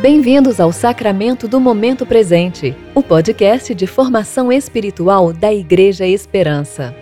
[0.00, 6.96] Bem-vindos ao Sacramento do Momento Presente, o podcast de formação espiritual da Igreja Esperança.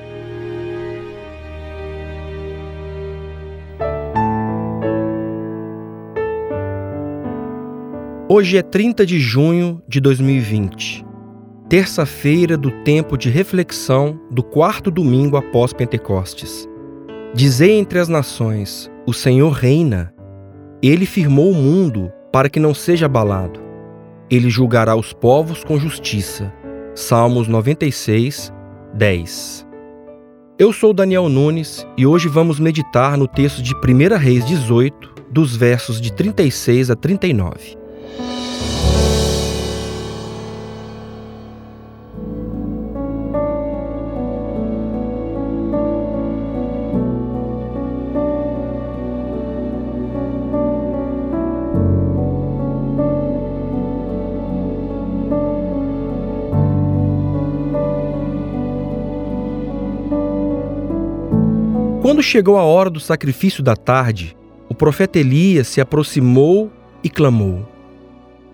[8.28, 11.06] Hoje é 30 de junho de 2020,
[11.68, 16.68] terça-feira do tempo de reflexão do quarto domingo após Pentecostes.
[17.32, 20.12] Dizei entre as nações: O Senhor reina.
[20.82, 23.60] Ele firmou o mundo para que não seja abalado.
[24.30, 26.52] Ele julgará os povos com justiça.
[26.94, 28.52] Salmos 96,
[28.94, 29.66] 10.
[30.58, 35.54] Eu sou Daniel Nunes e hoje vamos meditar no texto de 1 Reis 18, dos
[35.54, 37.78] versos de 36 a 39.
[62.18, 64.36] Quando chegou a hora do sacrifício da tarde,
[64.68, 66.68] o profeta Elias se aproximou
[67.00, 67.64] e clamou: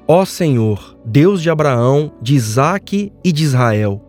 [0.07, 4.03] Ó Senhor, Deus de Abraão, de Isaque e de Israel,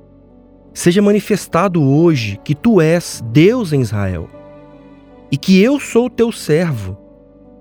[0.74, 4.28] seja manifestado hoje que tu és Deus em Israel,
[5.32, 6.98] e que eu sou teu servo,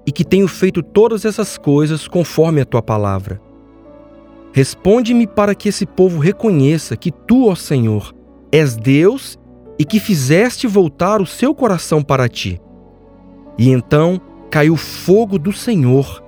[0.04, 3.40] e que tenho feito todas essas coisas conforme a tua palavra.
[4.52, 8.12] Responde-me para que esse povo reconheça que tu, ó Senhor,
[8.50, 9.38] és Deus
[9.78, 12.60] e que fizeste voltar o seu coração para ti.
[13.58, 16.22] E então caiu fogo do Senhor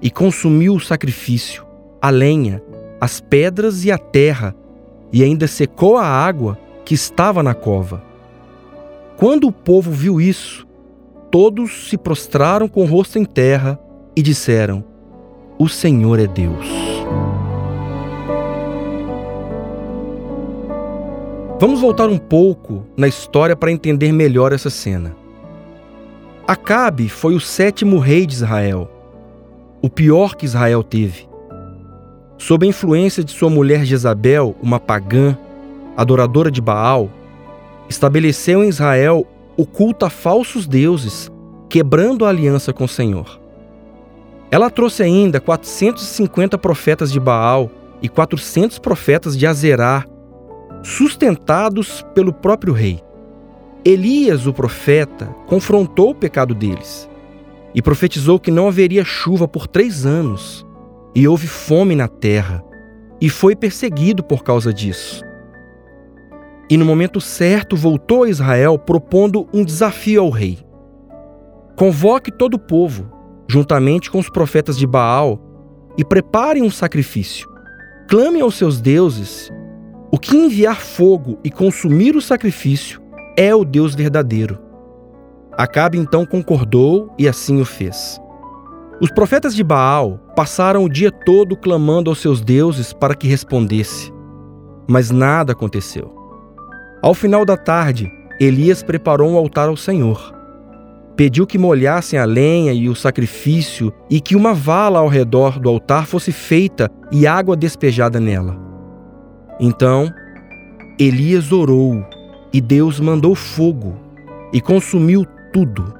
[0.00, 1.64] e consumiu o sacrifício,
[2.00, 2.62] a lenha,
[3.00, 4.54] as pedras e a terra,
[5.12, 8.02] e ainda secou a água que estava na cova.
[9.16, 10.66] Quando o povo viu isso,
[11.30, 13.78] todos se prostraram com o rosto em terra
[14.14, 14.84] e disseram:
[15.58, 16.85] O Senhor é Deus.
[21.58, 25.16] Vamos voltar um pouco na história para entender melhor essa cena.
[26.46, 28.90] Acabe foi o sétimo rei de Israel,
[29.80, 31.26] o pior que Israel teve.
[32.36, 35.34] Sob a influência de sua mulher Jezabel, uma pagã,
[35.96, 37.08] adoradora de Baal,
[37.88, 41.32] estabeleceu em Israel o culto a falsos deuses,
[41.70, 43.40] quebrando a aliança com o Senhor.
[44.50, 47.70] Ela trouxe ainda 450 profetas de Baal
[48.02, 50.04] e 400 profetas de Azerá
[50.86, 53.02] sustentados pelo próprio rei.
[53.84, 57.10] Elias, o profeta, confrontou o pecado deles
[57.74, 60.64] e profetizou que não haveria chuva por três anos,
[61.14, 62.64] e houve fome na terra,
[63.20, 65.22] e foi perseguido por causa disso.
[66.70, 70.58] E no momento certo voltou a Israel propondo um desafio ao rei.
[71.74, 73.10] Convoque todo o povo,
[73.48, 75.38] juntamente com os profetas de Baal,
[75.98, 77.48] e preparem um sacrifício.
[78.08, 79.52] Clame aos seus deuses
[80.10, 83.00] o que enviar fogo e consumir o sacrifício
[83.36, 84.58] é o Deus verdadeiro.
[85.52, 88.20] Acabe então concordou e assim o fez.
[89.00, 94.12] Os profetas de Baal passaram o dia todo clamando aos seus deuses para que respondesse,
[94.88, 96.14] mas nada aconteceu.
[97.02, 100.34] Ao final da tarde, Elias preparou um altar ao Senhor.
[101.16, 105.68] Pediu que molhassem a lenha e o sacrifício e que uma vala ao redor do
[105.68, 108.75] altar fosse feita e água despejada nela.
[109.58, 110.12] Então
[110.98, 112.04] Elias orou
[112.52, 113.96] e Deus mandou fogo
[114.52, 115.94] e consumiu tudo.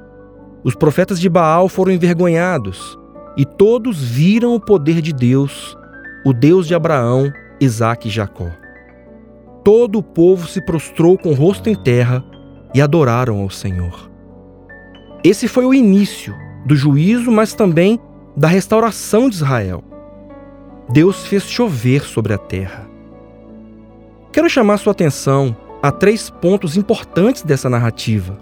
[0.63, 2.97] Os profetas de Baal foram envergonhados
[3.37, 5.77] e todos viram o poder de Deus,
[6.25, 8.49] o Deus de Abraão, Isaque e Jacó.
[9.63, 12.23] Todo o povo se prostrou com o rosto em terra
[12.73, 14.09] e adoraram ao Senhor.
[15.23, 16.33] Esse foi o início
[16.65, 17.99] do juízo, mas também
[18.35, 19.83] da restauração de Israel.
[20.89, 22.86] Deus fez chover sobre a terra.
[24.37, 28.37] Quero chamar sua atenção a três pontos importantes dessa narrativa.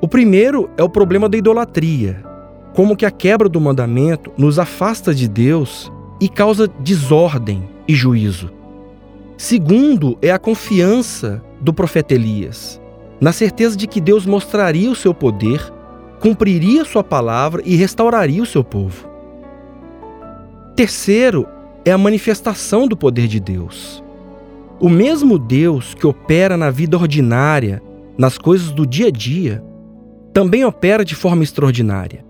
[0.00, 2.24] O primeiro é o problema da idolatria,
[2.72, 8.50] como que a quebra do mandamento nos afasta de Deus e causa desordem e juízo.
[9.36, 12.80] Segundo é a confiança do profeta Elias,
[13.20, 15.70] na certeza de que Deus mostraria o seu poder,
[16.18, 19.06] cumpriria sua palavra e restauraria o seu povo.
[20.74, 21.46] Terceiro
[21.84, 24.02] é a manifestação do poder de Deus.
[24.82, 27.80] O mesmo Deus que opera na vida ordinária,
[28.18, 29.62] nas coisas do dia a dia,
[30.32, 32.26] também opera de forma extraordinária.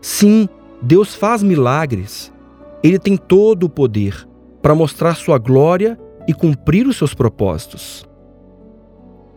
[0.00, 0.48] Sim,
[0.82, 2.32] Deus faz milagres.
[2.82, 4.26] Ele tem todo o poder
[4.60, 5.96] para mostrar sua glória
[6.26, 8.04] e cumprir os seus propósitos.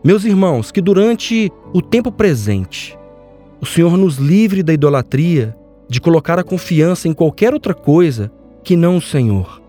[0.02, 2.98] Meus irmãos, que durante o tempo presente,
[3.60, 5.56] o Senhor nos livre da idolatria
[5.88, 8.28] de colocar a confiança em qualquer outra coisa
[8.64, 9.62] que não o Senhor.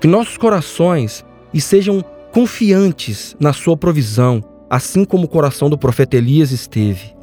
[0.00, 1.24] Que nossos corações
[1.58, 7.14] estejam confiantes na Sua provisão, assim como o coração do profeta Elias esteve.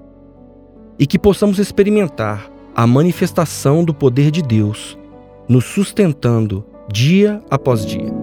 [0.98, 4.98] E que possamos experimentar a manifestação do poder de Deus,
[5.48, 8.14] nos sustentando dia após dia.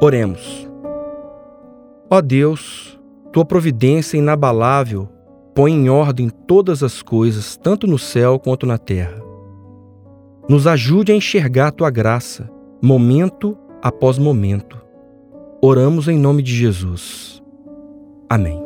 [0.00, 0.68] Oremos.
[2.10, 2.98] Ó Deus,
[3.32, 5.08] tua providência inabalável
[5.54, 9.25] põe em ordem todas as coisas, tanto no céu quanto na terra.
[10.48, 12.48] Nos ajude a enxergar tua graça,
[12.80, 14.80] momento após momento.
[15.62, 17.42] Oramos em nome de Jesus.
[18.28, 18.65] Amém.